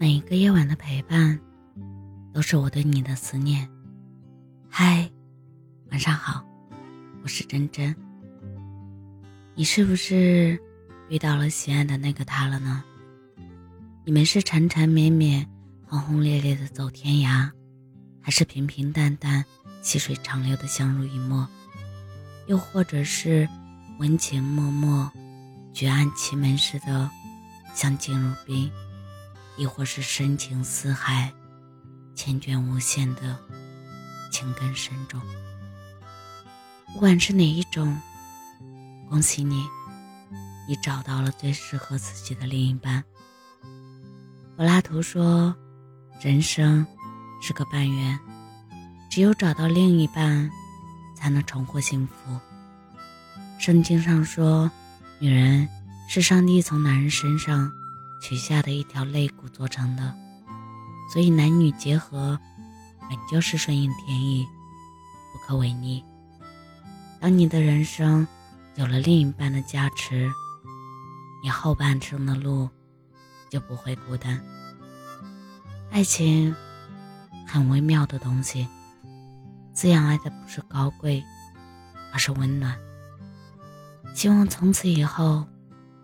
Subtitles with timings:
[0.00, 1.38] 每一个夜晚的陪伴，
[2.32, 3.68] 都是我对你的思念。
[4.66, 5.06] 嗨，
[5.90, 6.42] 晚上好，
[7.22, 7.94] 我是真真。
[9.54, 10.58] 你是不是
[11.10, 12.82] 遇到了心爱的那个他了呢？
[14.06, 15.46] 你们是缠缠绵绵、
[15.86, 17.50] 轰轰烈烈的走天涯，
[18.22, 19.44] 还是平平淡淡、
[19.82, 21.46] 细水长流的相濡以沫？
[22.46, 23.46] 又或者是
[23.98, 25.12] 温情脉脉、
[25.74, 27.10] 举案齐眉似的
[27.74, 28.72] 相敬如宾？
[29.60, 31.30] 亦或是深情似海、
[32.16, 33.36] 缱绻无限的
[34.32, 35.20] 情根深重。
[36.94, 37.94] 不管是哪一种，
[39.10, 39.62] 恭喜你，
[40.66, 43.04] 你找到了最适合自己的另一半。
[44.56, 45.54] 柏拉图说
[46.22, 46.86] ：“人生
[47.42, 48.18] 是个半圆，
[49.10, 50.50] 只有找到另一半，
[51.14, 52.40] 才能重获幸福。”
[53.60, 54.70] 圣经上说
[55.20, 55.68] ：“女人
[56.08, 57.70] 是上帝从男人身上。”
[58.20, 60.14] 取下的一条肋骨做成的，
[61.12, 62.38] 所以男女结合
[63.00, 64.46] 本就是顺应天意，
[65.32, 66.04] 不可违逆。
[67.20, 68.26] 当你的人生
[68.76, 70.30] 有了另一半的加持，
[71.42, 72.68] 你后半生的路
[73.50, 74.40] 就不会孤单。
[75.90, 76.54] 爱情
[77.46, 78.68] 很微妙的东西，
[79.72, 81.24] 滋养爱的不是高贵，
[82.12, 82.76] 而是温暖。
[84.14, 85.46] 希望从此以后，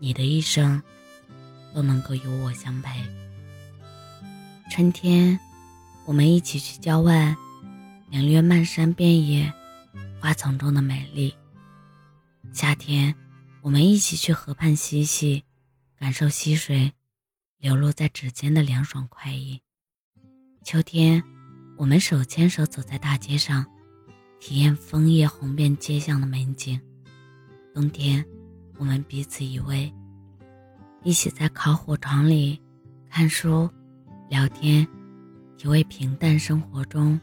[0.00, 0.82] 你的一生。
[1.74, 3.00] 都能够有我相陪。
[4.70, 5.38] 春天，
[6.06, 7.36] 我们一起去郊外，
[8.08, 9.52] 领略漫山遍野
[10.20, 11.32] 花丛中的美丽；
[12.52, 13.14] 夏天，
[13.62, 15.44] 我们一起去河畔嬉戏，
[15.98, 16.92] 感受溪水
[17.58, 19.60] 流落在指尖的凉爽快意；
[20.64, 21.22] 秋天，
[21.76, 23.66] 我们手牵手走在大街上，
[24.38, 26.78] 体验枫叶红遍街巷的美景；
[27.74, 28.24] 冬天，
[28.78, 29.92] 我们彼此依偎。
[31.02, 32.60] 一起在烤火床里
[33.08, 33.68] 看书、
[34.28, 34.86] 聊天，
[35.56, 37.18] 体味平淡生活中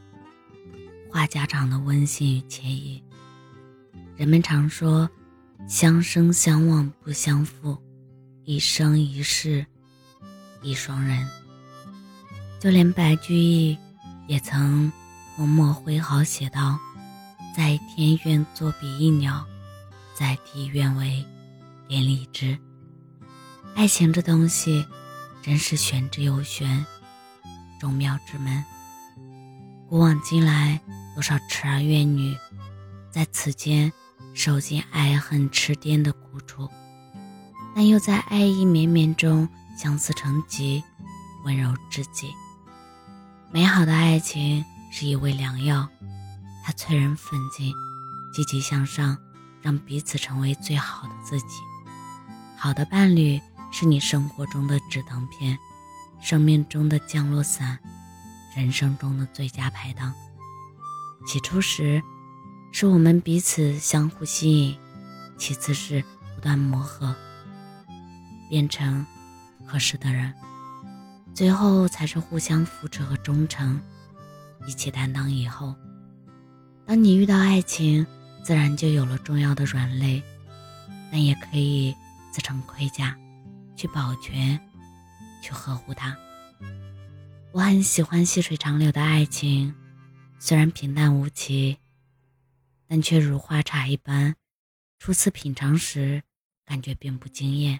[1.12, 3.02] 话家常的温馨与惬意。
[4.16, 5.07] 人们常说
[5.69, 7.78] “相生相望不相负，
[8.46, 9.63] 一生一世
[10.63, 11.28] 一双人”。
[12.59, 13.78] 就连白居易
[14.28, 14.91] 也曾
[15.38, 16.79] 用墨挥毫写道
[17.56, 19.46] ：“在天愿作比翼鸟，
[20.16, 21.23] 在地愿为
[21.88, 22.57] 连理枝。”
[23.78, 24.88] 爱情这东西，
[25.44, 26.84] 真是玄之又玄，
[27.80, 28.66] 众妙之门。
[29.88, 30.82] 古往今来，
[31.14, 32.36] 多少痴儿怨女，
[33.12, 33.94] 在此间
[34.34, 36.68] 受尽爱恨痴癫的苦楚，
[37.76, 40.84] 但又在爱意绵绵中相思成疾，
[41.46, 42.34] 温柔至极。
[43.52, 45.88] 美好的爱情是一味良药，
[46.66, 47.72] 它催人奋进，
[48.34, 49.16] 积极向上，
[49.62, 51.59] 让彼此成为最好的自己。
[52.58, 53.40] 好的伴侣。
[53.72, 55.57] 是你生活中的止疼片，
[56.22, 57.78] 生命中的降落伞，
[58.55, 60.13] 人生中的最佳拍档。
[61.28, 62.01] 起初时，
[62.72, 64.75] 是我们彼此相互吸引；
[65.38, 66.03] 其次是
[66.35, 67.13] 不断磨合，
[68.50, 69.05] 变成
[69.66, 70.31] 合适的人；
[71.34, 73.79] 最后才是互相扶持和忠诚，
[74.67, 75.75] 一起担当以后。
[76.85, 78.07] 当你遇到爱情，
[78.44, 80.23] 自然就有了重要的软肋，
[81.11, 81.94] 但也可以
[82.31, 83.16] 自成盔甲。
[83.78, 84.60] 去保全，
[85.42, 86.18] 去呵护它。
[87.54, 89.74] 我很喜欢细水长流的爱情，
[90.40, 91.78] 虽然平淡无奇，
[92.88, 94.36] 但却如花茶一般。
[95.00, 96.22] 初次品尝时，
[96.66, 97.80] 感觉并不惊艳，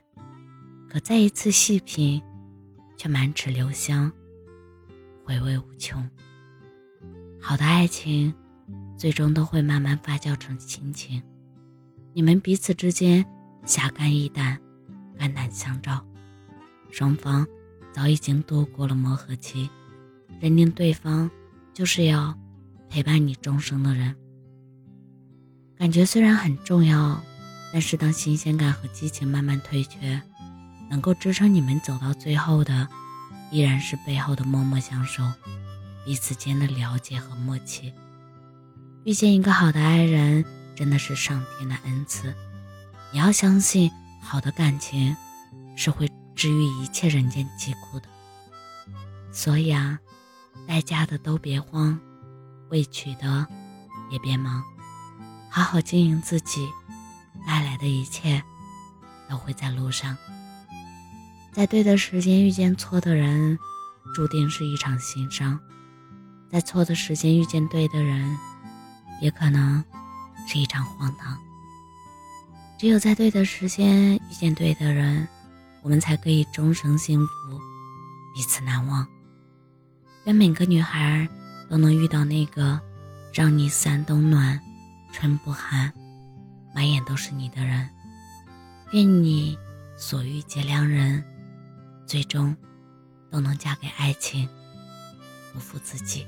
[0.88, 2.22] 可再一次细品，
[2.96, 4.12] 却满齿留香，
[5.26, 6.08] 回味无穷。
[7.42, 8.34] 好的爱情，
[8.96, 11.22] 最终都会慢慢发酵成亲情。
[12.14, 13.26] 你们彼此之间
[13.66, 14.60] 侠肝义胆。
[15.18, 16.06] 肝胆相照，
[16.92, 17.46] 双方
[17.94, 19.70] 早已经度过了磨合期，
[20.40, 21.30] 认定对方
[21.74, 22.38] 就是要
[22.90, 24.16] 陪伴你终生的人。
[25.78, 27.22] 感觉虽然很重要，
[27.74, 30.22] 但是当新鲜感和激情慢慢退却，
[30.90, 32.88] 能够支撑你们走到最后的，
[33.52, 35.24] 依然是背后的默默相守，
[36.06, 37.94] 彼此间的了解和默契。
[39.04, 40.44] 遇见一个好的爱人，
[40.76, 42.34] 真的是上天的恩赐，
[43.12, 43.92] 你要相信。
[44.30, 45.16] 好的感情
[45.78, 48.10] 是会治愈一切人间疾苦的，
[49.32, 49.98] 所以啊，
[50.68, 51.98] 待嫁的都别慌，
[52.70, 53.48] 未娶的
[54.12, 54.62] 也别忙，
[55.50, 56.68] 好好经营自己，
[57.48, 58.44] 带来的一切
[59.30, 60.18] 都会在路上。
[61.54, 63.58] 在对的时间遇见错的人，
[64.14, 65.58] 注定是一场心伤；
[66.52, 68.38] 在错的时间遇见对的人，
[69.22, 69.82] 也可能
[70.50, 71.47] 是一场荒唐。
[72.78, 75.28] 只有在对的时间遇见对的人，
[75.82, 77.60] 我们才可以终生幸福，
[78.36, 79.06] 彼此难忘。
[80.26, 81.28] 愿每个女孩
[81.68, 82.80] 都能遇到那个
[83.34, 84.60] 让你三冬暖、
[85.12, 85.92] 春不寒、
[86.76, 87.90] 满眼都是你的人。
[88.92, 89.58] 愿你
[89.98, 91.24] 所遇皆良人，
[92.06, 92.56] 最终
[93.32, 94.48] 都能嫁给爱情，
[95.52, 96.28] 不负自己。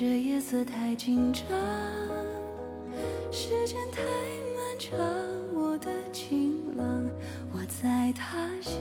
[0.00, 1.44] 这夜色太紧张，
[3.32, 4.00] 时间太
[4.54, 4.96] 漫长。
[5.52, 7.10] 我的情郎，
[7.52, 8.80] 我在他乡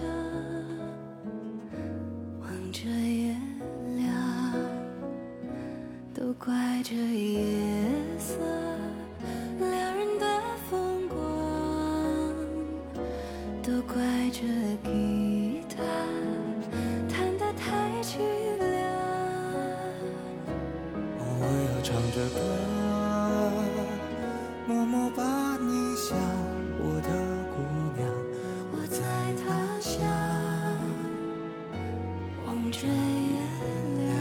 [2.40, 3.36] 望着月
[3.96, 4.14] 亮，
[6.14, 6.54] 都怪
[6.84, 7.44] 这夜
[8.20, 8.36] 色
[9.58, 10.26] 撩人的
[10.70, 11.18] 风光。
[13.64, 14.44] 都怪这
[14.88, 15.82] 吉他
[21.88, 22.40] 唱着歌，
[24.68, 25.24] 默默把
[25.56, 26.18] 你想。
[26.80, 27.08] 我的
[27.56, 27.56] 姑
[27.96, 28.06] 娘，
[28.74, 29.00] 我在
[29.40, 29.48] 他
[29.80, 29.96] 乡
[32.46, 32.92] 望着月
[34.04, 34.12] 亮。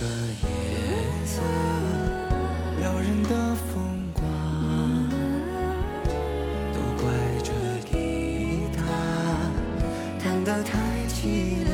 [0.00, 0.10] 这夜
[1.26, 1.42] 色
[2.78, 4.22] 撩人的风光，
[6.72, 7.10] 都怪
[7.42, 7.50] 这
[7.90, 8.78] 吉他
[10.22, 10.78] 弹得太
[11.08, 11.67] 凄凉。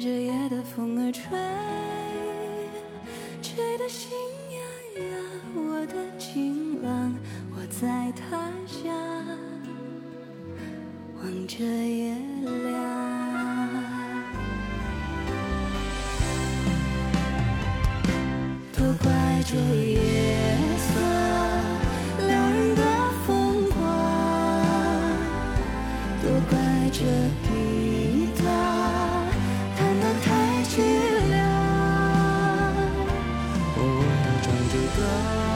[0.00, 1.22] 这夜的风儿吹，
[3.42, 4.12] 吹得心
[4.52, 4.60] 痒
[5.10, 5.10] 痒。
[5.56, 7.12] 我的情郎，
[7.50, 8.94] 我在他乡
[11.16, 12.14] 望着月
[12.44, 12.78] 亮。
[18.72, 19.10] 都怪
[19.44, 19.98] 这夜
[34.98, 35.47] 唱